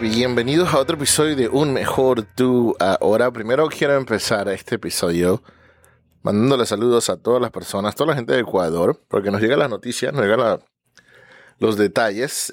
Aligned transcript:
bienvenidos 0.00 0.72
a 0.72 0.78
otro 0.78 0.96
episodio 0.96 1.36
de 1.36 1.48
Un 1.48 1.74
Mejor 1.74 2.22
Tú. 2.22 2.74
Ahora, 2.78 3.30
primero 3.30 3.68
quiero 3.68 3.94
empezar 3.96 4.48
este 4.48 4.76
episodio 4.76 5.42
mandándole 6.22 6.64
saludos 6.64 7.10
a 7.10 7.18
todas 7.18 7.40
las 7.40 7.50
personas, 7.50 7.94
toda 7.94 8.10
la 8.10 8.16
gente 8.16 8.32
de 8.32 8.40
Ecuador, 8.40 8.98
porque 9.08 9.30
nos 9.30 9.42
llega 9.42 9.56
la 9.56 9.68
noticia, 9.68 10.10
nos 10.10 10.22
llegan 10.22 10.60
los 11.58 11.76
detalles, 11.76 12.50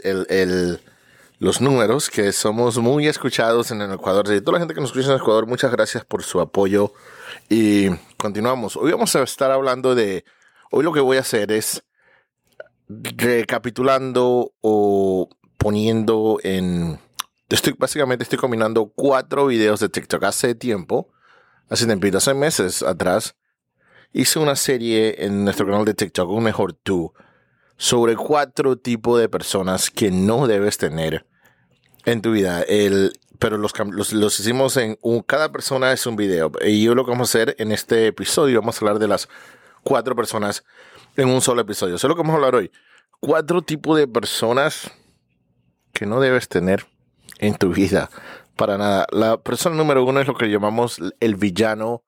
los 1.40 1.62
números, 1.62 2.10
que 2.10 2.34
somos 2.34 2.80
muy 2.80 3.08
escuchados 3.08 3.72
en 3.72 3.82
el 3.82 3.94
Ecuador. 3.94 4.26
Y 4.34 4.42
toda 4.42 4.54
la 4.54 4.60
gente 4.60 4.74
que 4.74 4.82
nos 4.82 4.90
escucha 4.90 5.12
en 5.12 5.18
Ecuador, 5.18 5.48
muchas 5.48 5.72
gracias 5.72 6.04
por 6.04 6.24
su 6.24 6.42
apoyo. 6.42 6.92
Y 7.50 7.90
continuamos. 8.18 8.76
Hoy 8.76 8.92
vamos 8.92 9.16
a 9.16 9.24
estar 9.24 9.52
hablando 9.52 9.96
de, 9.96 10.26
hoy 10.70 10.84
lo 10.84 10.92
que 10.92 11.00
voy 11.00 11.16
a 11.16 11.22
hacer 11.22 11.54
es 11.54 11.82
recapitulando 12.90 14.52
o 14.60 15.30
poniendo 15.58 16.40
en 16.44 17.00
estoy 17.50 17.74
básicamente 17.78 18.24
estoy 18.24 18.38
combinando 18.38 18.92
cuatro 18.94 19.48
videos 19.48 19.80
de 19.80 19.90
TikTok 19.90 20.24
hace 20.24 20.56
tiempo, 20.56 21.10
hace 21.70 21.86
tiempo, 21.86 22.18
hace 22.18 22.34
meses 22.34 22.84
atrás, 22.84 23.36
hice 24.14 24.40
una 24.40 24.56
serie 24.56 25.26
en 25.26 25.44
nuestro 25.44 25.66
canal 25.66 25.86
de 25.86 25.94
TikTok, 25.94 26.30
un 26.30 26.44
mejor 26.44 26.74
tú, 26.74 27.14
sobre 27.78 28.16
cuatro 28.16 28.78
tipos 28.78 29.20
de 29.20 29.30
personas 29.30 29.90
que 29.90 30.12
no 30.12 30.48
debes 30.48 30.78
tener 30.78 31.26
en 32.06 32.22
tu 32.22 32.32
vida. 32.32 32.62
El, 32.64 33.14
pero 33.40 33.58
los, 33.58 33.74
los, 34.12 34.40
hicimos 34.40 34.78
en 34.78 34.98
un, 35.02 35.22
cada 35.22 35.52
persona 35.52 35.92
es 35.92 36.06
un 36.06 36.16
video. 36.16 36.52
Y 36.66 36.84
yo 36.84 36.96
lo 36.96 37.06
que 37.06 37.12
vamos 37.12 37.30
a 37.30 37.38
hacer 37.38 37.56
en 37.60 37.72
este 37.72 38.08
episodio, 38.08 38.60
vamos 38.60 38.76
a 38.76 38.86
hablar 38.86 39.00
de 39.00 39.08
las 39.08 39.30
cuatro 39.84 40.16
personas 40.16 40.64
en 41.16 41.30
un 41.30 41.42
solo 41.42 41.62
episodio. 41.62 41.96
Eso 41.96 42.08
es 42.08 42.10
lo 42.10 42.16
que 42.16 42.22
vamos 42.22 42.34
a 42.34 42.38
hablar 42.38 42.56
hoy. 42.56 42.72
Cuatro 43.20 43.62
tipos 43.62 43.98
de 43.98 44.08
personas 44.08 44.92
que 45.94 46.06
no 46.06 46.20
debes 46.20 46.48
tener 46.48 46.86
en 47.40 47.56
tu 47.56 47.74
vida. 47.74 48.10
Para 48.56 48.78
nada. 48.78 49.06
La 49.12 49.38
persona 49.38 49.76
número 49.76 50.04
uno 50.04 50.20
es 50.20 50.28
lo 50.28 50.36
que 50.36 50.50
llamamos 50.50 51.00
el 51.20 51.36
villano 51.36 52.04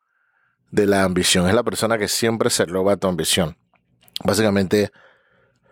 de 0.72 0.85
la 0.85 1.03
ambición. 1.03 1.47
Es 1.47 1.53
la 1.53 1.63
persona 1.63 1.97
que 1.97 2.08
siempre 2.08 2.49
se 2.49 2.66
roba 2.66 2.97
tu 2.97 3.08
ambición. 3.08 3.57
Básicamente, 4.23 4.91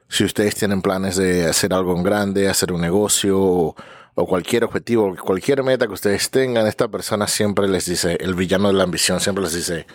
si 0.07 0.23
ustedes 0.23 0.55
tienen 0.55 0.81
planes 0.81 1.17
de 1.17 1.47
hacer 1.47 1.73
algo 1.73 1.95
en 1.95 2.03
grande, 2.03 2.47
hacer 2.47 2.71
un 2.71 2.81
negocio 2.81 3.39
o, 3.39 3.75
cualquier 4.15 4.63
objetivo, 4.63 5.15
cualquier 5.15 5.63
meta 5.63 5.85
que 5.85 5.93
ustedes 5.93 6.31
tengan, 6.31 6.65
esta 6.65 6.87
persona 6.87 7.27
siempre 7.27 7.67
les 7.67 7.85
dice, 7.85 8.17
el 8.19 8.33
villano 8.33 8.69
de 8.69 8.73
la 8.73 8.83
ambición 8.83 9.19
siempre 9.19 9.43
les 9.43 9.53
dice, 9.53 9.85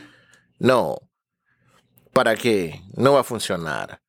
no, 0.58 0.96
¿para 2.12 2.36
qué? 2.36 2.82
No 2.94 3.14
va 3.14 3.20
a 3.20 3.24
funcionar 3.24 4.00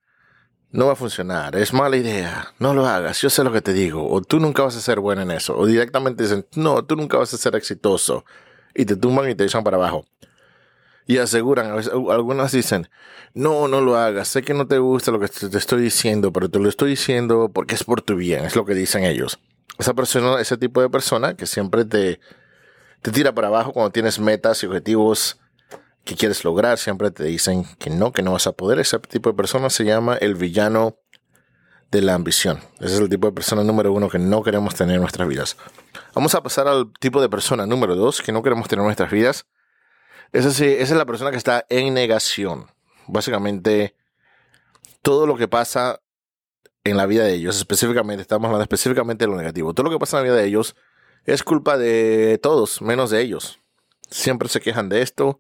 no 0.73 0.87
va 0.87 0.93
a 0.93 0.95
funcionar, 0.95 1.55
es 1.55 1.71
mala 1.71 1.95
idea, 1.95 2.51
no 2.57 2.73
lo 2.73 2.87
hagas, 2.87 3.21
yo 3.21 3.29
sé 3.29 3.43
lo 3.43 3.51
que 3.53 3.61
te 3.61 3.73
digo, 3.73 4.09
o 4.09 4.21
tú 4.21 4.39
nunca 4.39 4.63
vas 4.63 4.75
a 4.75 4.81
ser 4.81 4.99
bueno 4.99 5.21
en 5.21 5.29
eso, 5.29 5.55
o 5.55 5.67
directamente 5.67 6.23
dicen, 6.23 6.47
no, 6.55 6.83
tú 6.83 6.95
nunca 6.95 7.17
vas 7.17 7.31
a 7.31 7.37
ser 7.37 7.55
exitoso, 7.55 8.25
y 8.73 8.85
te 8.85 8.95
tumban 8.95 9.29
y 9.29 9.35
te 9.35 9.45
echan 9.45 9.63
para 9.63 9.77
abajo. 9.77 10.05
Y 11.05 11.19
aseguran, 11.19 11.79
algunas 12.09 12.51
dicen, 12.51 12.89
no, 13.35 13.67
no 13.67 13.81
lo 13.81 13.97
hagas, 13.97 14.29
sé 14.29 14.41
que 14.41 14.55
no 14.55 14.67
te 14.67 14.79
gusta 14.79 15.11
lo 15.11 15.19
que 15.19 15.27
te 15.27 15.57
estoy 15.57 15.81
diciendo, 15.81 16.33
pero 16.33 16.49
te 16.49 16.59
lo 16.59 16.67
estoy 16.67 16.91
diciendo 16.91 17.51
porque 17.53 17.75
es 17.75 17.83
por 17.83 18.01
tu 18.01 18.15
bien, 18.15 18.43
es 18.45 18.55
lo 18.55 18.65
que 18.65 18.73
dicen 18.73 19.03
ellos. 19.03 19.39
Esa 19.77 19.93
persona, 19.93 20.41
ese 20.41 20.57
tipo 20.57 20.81
de 20.81 20.89
persona 20.89 21.35
que 21.35 21.45
siempre 21.45 21.85
te, 21.85 22.19
te 23.01 23.11
tira 23.11 23.35
para 23.35 23.49
abajo 23.49 23.73
cuando 23.73 23.91
tienes 23.91 24.17
metas 24.19 24.63
y 24.63 24.67
objetivos 24.67 25.39
que 26.03 26.15
quieres 26.15 26.43
lograr, 26.43 26.77
siempre 26.77 27.11
te 27.11 27.23
dicen 27.23 27.65
que 27.79 27.89
no, 27.89 28.11
que 28.11 28.23
no 28.23 28.33
vas 28.33 28.47
a 28.47 28.51
poder. 28.51 28.79
Ese 28.79 28.99
tipo 28.99 29.29
de 29.29 29.35
persona 29.35 29.69
se 29.69 29.85
llama 29.85 30.15
el 30.17 30.35
villano 30.35 30.97
de 31.91 32.01
la 32.01 32.15
ambición. 32.15 32.59
Ese 32.79 32.95
es 32.95 32.99
el 32.99 33.09
tipo 33.09 33.27
de 33.27 33.33
persona 33.33 33.63
número 33.63 33.93
uno 33.93 34.09
que 34.09 34.19
no 34.19 34.43
queremos 34.43 34.75
tener 34.75 34.95
en 34.95 35.01
nuestras 35.01 35.27
vidas. 35.27 35.57
Vamos 36.13 36.35
a 36.35 36.43
pasar 36.43 36.67
al 36.67 36.91
tipo 36.99 37.21
de 37.21 37.29
persona 37.29 37.65
número 37.65 37.95
dos 37.95 38.21
que 38.21 38.31
no 38.31 38.43
queremos 38.43 38.67
tener 38.67 38.81
en 38.81 38.87
nuestras 38.87 39.11
vidas. 39.11 39.45
Esa, 40.33 40.49
esa 40.49 40.65
es 40.65 40.91
la 40.91 41.05
persona 41.05 41.31
que 41.31 41.37
está 41.37 41.65
en 41.69 41.93
negación. 41.93 42.67
Básicamente, 43.07 43.95
todo 45.01 45.27
lo 45.27 45.37
que 45.37 45.47
pasa 45.47 46.01
en 46.83 46.97
la 46.97 47.05
vida 47.05 47.23
de 47.23 47.33
ellos, 47.33 47.55
específicamente, 47.57 48.23
estamos 48.23 48.47
hablando 48.47 48.63
específicamente 48.63 49.25
de 49.25 49.31
lo 49.31 49.37
negativo. 49.37 49.73
Todo 49.73 49.85
lo 49.85 49.91
que 49.91 49.99
pasa 49.99 50.17
en 50.17 50.23
la 50.23 50.31
vida 50.31 50.41
de 50.41 50.47
ellos 50.47 50.75
es 51.25 51.43
culpa 51.43 51.77
de 51.77 52.39
todos, 52.41 52.81
menos 52.81 53.09
de 53.09 53.21
ellos. 53.21 53.59
Siempre 54.09 54.49
se 54.49 54.59
quejan 54.59 54.89
de 54.89 55.01
esto, 55.01 55.39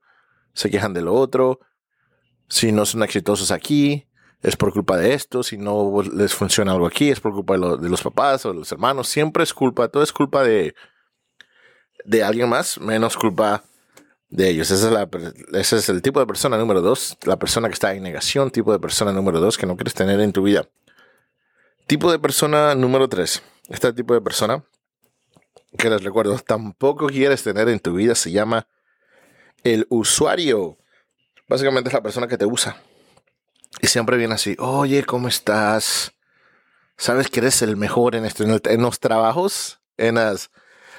se 0.53 0.69
quejan 0.69 0.93
de 0.93 1.01
lo 1.01 1.13
otro. 1.13 1.59
Si 2.47 2.71
no 2.71 2.85
son 2.85 3.03
exitosos 3.03 3.51
aquí, 3.51 4.07
es 4.41 4.55
por 4.55 4.73
culpa 4.73 4.97
de 4.97 5.13
esto. 5.13 5.43
Si 5.43 5.57
no 5.57 6.01
les 6.01 6.33
funciona 6.33 6.73
algo 6.73 6.85
aquí, 6.85 7.09
es 7.09 7.19
por 7.19 7.33
culpa 7.33 7.53
de, 7.57 7.89
los 7.89 8.01
papás 8.01 8.45
o 8.45 8.53
de 8.53 8.59
los 8.59 8.71
hermanos. 8.71 9.07
Siempre 9.07 9.43
es 9.43 9.53
culpa, 9.53 9.87
todo 9.87 10.03
es 10.03 10.11
culpa 10.11 10.43
de, 10.43 10.75
de 12.05 12.23
alguien 12.23 12.49
más, 12.49 12.79
menos 12.79 13.17
culpa 13.17 13.63
de 14.29 14.49
ellos. 14.49 14.69
Es, 14.71 14.83
la, 14.83 15.09
ese 15.53 15.77
es 15.77 15.89
el 15.89 16.01
tipo 16.01 16.19
de 16.19 16.25
persona 16.25 16.57
número 16.57 16.81
dos, 16.81 17.17
la 17.23 17.37
persona 17.37 17.67
que 17.67 17.73
está 17.73 17.93
en 17.93 18.03
negación, 18.03 18.51
tipo 18.51 18.71
de 18.71 18.79
persona 18.79 19.11
número 19.11 19.39
dos 19.39 19.57
que 19.57 19.65
no 19.65 19.75
quieres 19.75 19.93
tener 19.93 20.19
en 20.19 20.33
tu 20.33 20.43
vida. 20.43 20.67
Tipo 21.87 22.11
de 22.11 22.19
persona 22.19 22.75
número 22.75 23.09
tres, 23.09 23.43
este 23.69 23.91
tipo 23.93 24.13
de 24.13 24.21
persona 24.21 24.63
que 25.77 25.89
les 25.89 26.03
recuerdo, 26.03 26.37
tampoco 26.39 27.07
quieres 27.07 27.43
tener 27.43 27.67
en 27.69 27.79
tu 27.79 27.93
vida 27.93 28.15
se 28.15 28.31
llama 28.31 28.67
el 29.63 29.87
usuario. 29.89 30.77
Básicamente 31.47 31.89
es 31.89 31.93
la 31.93 32.03
persona 32.03 32.27
que 32.27 32.37
te 32.37 32.45
usa. 32.45 32.77
Y 33.81 33.87
siempre 33.87 34.17
viene 34.17 34.35
así, 34.35 34.55
oye, 34.59 35.03
¿cómo 35.03 35.27
estás? 35.27 36.13
¿Sabes 36.97 37.27
que 37.29 37.39
eres 37.39 37.61
el 37.61 37.75
mejor 37.75 38.15
en, 38.15 38.25
esto, 38.25 38.43
en, 38.43 38.81
los 38.81 38.99
trabajos? 38.99 39.81
En 39.97 40.15
las, 40.15 40.51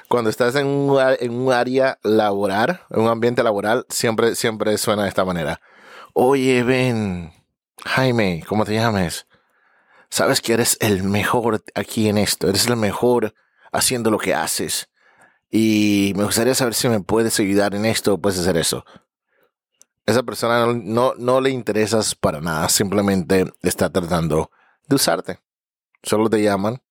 cuando 0.07 0.29
estás 0.29 0.55
en 0.55 0.67
un, 0.67 0.99
en 1.19 1.31
un 1.31 1.53
área 1.53 1.99
laboral, 2.03 2.81
en 2.89 3.01
un 3.01 3.07
ambiente 3.07 3.43
laboral, 3.43 3.85
siempre, 3.89 4.35
siempre 4.35 4.77
suena 4.77 5.03
de 5.03 5.09
esta 5.09 5.25
manera. 5.25 5.61
Oye, 6.13 6.63
ven, 6.63 7.33
Jaime, 7.85 8.43
¿cómo 8.47 8.65
te 8.65 8.73
llames? 8.73 9.27
Sabes 10.09 10.41
que 10.41 10.53
eres 10.53 10.77
el 10.79 11.03
mejor 11.03 11.63
aquí 11.73 12.07
en 12.07 12.17
esto, 12.17 12.47
eres 12.49 12.67
el 12.67 12.75
mejor 12.75 13.33
haciendo 13.71 14.11
lo 14.11 14.17
que 14.17 14.33
haces. 14.33 14.89
Y 15.57 16.11
me 16.17 16.25
gustaría 16.25 16.53
saber 16.53 16.73
si 16.73 16.89
me 16.89 16.99
puedes 16.99 17.39
ayudar 17.39 17.75
en 17.75 17.85
esto 17.85 18.13
o 18.13 18.17
puedes 18.17 18.37
hacer 18.37 18.57
eso. 18.57 18.83
Esa 20.05 20.21
persona 20.21 20.65
no, 20.65 21.13
no, 21.17 21.39
le 21.39 21.49
interesas 21.49 22.13
para 22.13 22.41
nada, 22.41 22.67
simplemente 22.67 23.45
está 23.61 23.89
tratando 23.89 24.51
de 24.85 24.95
usarte. 24.97 25.39
Solo 26.03 26.29
te 26.29 26.43
llaman, 26.43 26.83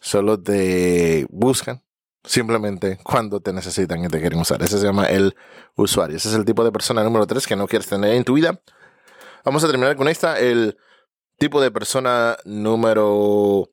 solo 0.00 0.42
te 0.42 1.26
buscan, 1.28 1.84
simplemente 2.24 2.98
cuando 3.04 3.40
te 3.40 3.52
necesitan 3.52 4.02
y 4.02 4.08
te 4.08 4.18
quieren 4.18 4.40
usar. 4.40 4.62
Ese 4.62 4.78
se 4.78 4.86
llama 4.86 5.04
el 5.04 5.36
usuario. 5.76 6.16
Ese 6.16 6.30
es 6.30 6.34
el 6.34 6.46
tipo 6.46 6.64
de 6.64 6.72
persona 6.72 7.04
número 7.04 7.26
3 7.26 7.46
que 7.46 7.56
no 7.56 7.68
quieres 7.68 7.88
tener 7.88 8.14
en 8.14 8.24
tu 8.24 8.32
vida. 8.32 8.58
Vamos 9.44 9.62
a 9.62 9.66
terminar 9.66 9.96
con 9.96 10.08
esta. 10.08 10.38
El 10.38 10.78
tipo 11.36 11.60
de 11.60 11.70
persona 11.70 12.38
número 12.46 13.68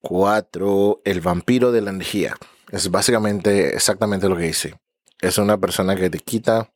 4, 0.00 1.02
el 1.04 1.20
vampiro 1.20 1.70
de 1.70 1.80
la 1.82 1.90
energía. 1.90 2.34
Es 2.70 2.90
básicamente 2.90 3.74
exactamente 3.74 4.28
lo 4.28 4.36
que 4.36 4.44
dice. 4.44 4.78
Es 5.20 5.38
una 5.38 5.58
persona 5.58 5.94
que 5.96 6.10
te 6.10 6.18
quita, 6.18 6.72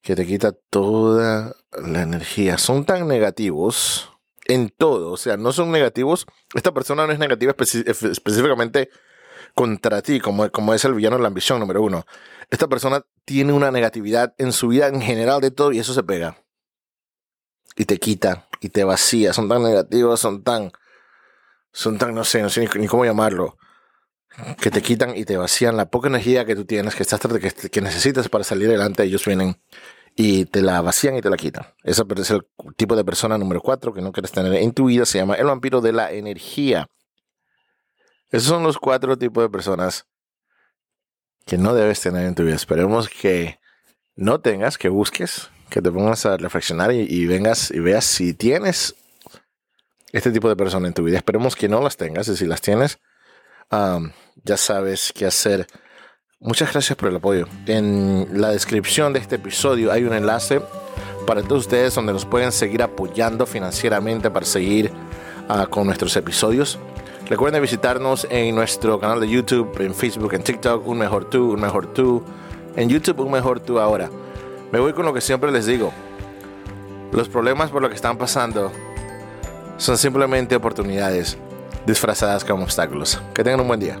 que 0.00 0.16
te 0.16 0.26
quita 0.26 0.52
toda 0.52 1.54
la 1.72 2.02
energía. 2.02 2.58
Son 2.58 2.84
tan 2.84 3.06
negativos 3.06 4.12
en 4.46 4.70
todo, 4.70 5.12
o 5.12 5.16
sea, 5.16 5.36
no 5.36 5.52
son 5.52 5.70
negativos. 5.70 6.26
Esta 6.54 6.72
persona 6.72 7.06
no 7.06 7.12
es 7.12 7.18
negativa 7.18 7.54
específicamente 7.58 8.90
contra 9.54 10.02
ti, 10.02 10.20
como, 10.20 10.50
como 10.50 10.72
es 10.72 10.84
el 10.84 10.94
villano 10.94 11.16
de 11.16 11.22
la 11.22 11.28
ambición 11.28 11.60
número 11.60 11.82
uno. 11.82 12.06
Esta 12.50 12.68
persona 12.68 13.04
tiene 13.24 13.52
una 13.52 13.70
negatividad 13.70 14.34
en 14.38 14.52
su 14.52 14.68
vida 14.68 14.88
en 14.88 15.02
general 15.02 15.40
de 15.40 15.50
todo 15.50 15.72
y 15.72 15.80
eso 15.80 15.92
se 15.92 16.02
pega. 16.02 16.38
Y 17.76 17.84
te 17.84 17.98
quita 17.98 18.48
y 18.60 18.70
te 18.70 18.84
vacía. 18.84 19.34
Son 19.34 19.48
tan 19.48 19.62
negativos, 19.62 20.18
son 20.20 20.42
tan... 20.42 20.72
Son 21.72 21.98
tan, 21.98 22.14
no 22.14 22.24
sé, 22.24 22.40
no 22.40 22.48
sé 22.48 22.66
ni 22.78 22.86
cómo 22.86 23.04
llamarlo 23.04 23.58
que 24.60 24.70
te 24.70 24.82
quitan 24.82 25.16
y 25.16 25.24
te 25.24 25.36
vacían 25.36 25.76
la 25.76 25.90
poca 25.90 26.08
energía 26.08 26.44
que 26.44 26.54
tú 26.54 26.64
tienes, 26.64 26.94
que, 26.94 27.02
estás, 27.02 27.20
que, 27.20 27.70
que 27.70 27.80
necesitas 27.80 28.28
para 28.28 28.44
salir 28.44 28.68
adelante, 28.68 29.02
ellos 29.02 29.24
vienen 29.24 29.56
y 30.14 30.46
te 30.46 30.62
la 30.62 30.80
vacían 30.80 31.16
y 31.16 31.20
te 31.20 31.30
la 31.30 31.36
quitan. 31.36 31.66
Ese 31.82 32.02
es 32.16 32.30
el 32.30 32.46
tipo 32.76 32.96
de 32.96 33.04
persona 33.04 33.36
número 33.36 33.60
cuatro 33.60 33.92
que 33.92 34.00
no 34.00 34.12
quieres 34.12 34.32
tener 34.32 34.52
en 34.54 34.72
tu 34.72 34.86
vida, 34.86 35.04
se 35.04 35.18
llama 35.18 35.34
el 35.34 35.46
vampiro 35.46 35.80
de 35.80 35.92
la 35.92 36.10
energía. 36.10 36.88
Esos 38.30 38.48
son 38.48 38.62
los 38.62 38.78
cuatro 38.78 39.16
tipos 39.16 39.44
de 39.44 39.50
personas 39.50 40.06
que 41.44 41.58
no 41.58 41.74
debes 41.74 42.00
tener 42.00 42.26
en 42.26 42.34
tu 42.34 42.42
vida. 42.42 42.56
Esperemos 42.56 43.08
que 43.08 43.60
no 44.16 44.40
tengas, 44.40 44.78
que 44.78 44.88
busques, 44.88 45.50
que 45.70 45.82
te 45.82 45.92
pongas 45.92 46.26
a 46.26 46.36
reflexionar 46.36 46.92
y, 46.92 47.06
y 47.08 47.26
vengas 47.26 47.70
y 47.70 47.78
veas 47.78 48.04
si 48.04 48.34
tienes 48.34 48.96
este 50.12 50.32
tipo 50.32 50.48
de 50.48 50.56
persona 50.56 50.88
en 50.88 50.94
tu 50.94 51.04
vida. 51.04 51.18
Esperemos 51.18 51.54
que 51.54 51.68
no 51.68 51.82
las 51.82 51.96
tengas 51.96 52.26
y 52.28 52.36
si 52.36 52.46
las 52.46 52.62
tienes, 52.62 52.98
ya 54.44 54.56
sabes 54.56 55.12
qué 55.14 55.26
hacer. 55.26 55.66
Muchas 56.40 56.72
gracias 56.72 56.96
por 56.96 57.08
el 57.08 57.16
apoyo. 57.16 57.46
En 57.66 58.28
la 58.40 58.50
descripción 58.50 59.12
de 59.12 59.18
este 59.20 59.36
episodio 59.36 59.90
hay 59.90 60.04
un 60.04 60.12
enlace 60.12 60.60
para 61.26 61.42
todos 61.42 61.62
ustedes 61.62 61.94
donde 61.94 62.12
nos 62.12 62.24
pueden 62.24 62.52
seguir 62.52 62.82
apoyando 62.82 63.46
financieramente 63.46 64.30
para 64.30 64.46
seguir 64.46 64.92
ah, 65.48 65.66
con 65.68 65.86
nuestros 65.86 66.16
episodios. 66.16 66.78
Recuerden 67.28 67.60
visitarnos 67.60 68.26
en 68.30 68.54
nuestro 68.54 69.00
canal 69.00 69.20
de 69.20 69.28
YouTube, 69.28 69.80
en 69.80 69.94
Facebook, 69.94 70.34
en 70.34 70.44
TikTok, 70.44 70.86
Un 70.86 70.98
Mejor 70.98 71.28
Tú, 71.28 71.52
Un 71.52 71.60
Mejor 71.60 71.92
Tú. 71.92 72.22
En 72.76 72.88
YouTube, 72.88 73.20
Un 73.20 73.32
Mejor 73.32 73.58
Tú 73.58 73.80
ahora. 73.80 74.08
Me 74.70 74.78
voy 74.78 74.92
con 74.92 75.04
lo 75.04 75.12
que 75.12 75.20
siempre 75.20 75.50
les 75.50 75.66
digo. 75.66 75.92
Los 77.12 77.28
problemas 77.28 77.70
por 77.70 77.82
lo 77.82 77.88
que 77.88 77.96
están 77.96 78.16
pasando 78.16 78.70
son 79.76 79.98
simplemente 79.98 80.54
oportunidades 80.54 81.36
disfrazadas 81.86 82.44
como 82.44 82.62
obstáculos. 82.62 83.20
Que 83.34 83.42
tengan 83.42 83.60
un 83.60 83.68
buen 83.68 83.80
día. 83.80 83.98